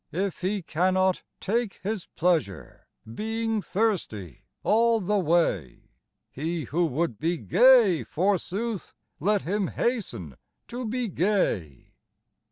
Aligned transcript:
If 0.11 0.41
he 0.41 0.63
cannot 0.63 1.21
take 1.39 1.79
his 1.83 2.07
pleasure, 2.15 2.87
Being 3.13 3.61
thirsty 3.61 4.45
all 4.63 4.99
the 4.99 5.19
way? 5.19 5.91
He 6.31 6.63
who 6.63 6.87
would 6.87 7.19
be 7.19 7.37
gay, 7.37 8.03
forsooth, 8.03 8.95
Let 9.19 9.43
him 9.43 9.67
hasten 9.67 10.37
to 10.69 10.85
be 10.87 11.07
gay. 11.07 11.93